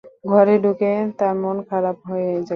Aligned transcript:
ঘরে 0.31 0.55
ঢুকে 0.63 0.91
তাঁর 1.19 1.35
মন 1.41 1.57
খারাপ 1.69 1.97
হয়ে 2.09 2.29
গেল। 2.29 2.43